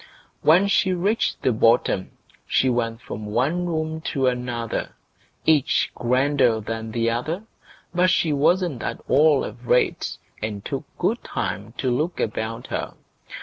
When 0.41 0.67
she 0.67 0.93
reached 0.93 1.43
the 1.43 1.51
bottom 1.53 2.17
she 2.47 2.69
went 2.71 3.01
from 3.01 3.27
one 3.27 3.67
room 3.67 4.01
to 4.05 4.25
another, 4.25 4.95
each 5.45 5.91
grander 5.93 6.59
than 6.59 6.89
the 6.89 7.11
other; 7.11 7.43
but 7.93 8.09
she 8.09 8.33
wasn't 8.33 8.81
at 8.81 8.99
all 9.07 9.43
afraid, 9.43 9.97
and 10.41 10.65
took 10.65 10.85
good 10.97 11.23
time 11.23 11.75
to 11.77 11.91
look 11.95 12.19
about 12.19 12.65
her. 12.73 12.95